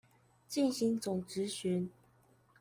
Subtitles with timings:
[0.49, 1.89] 進行總質詢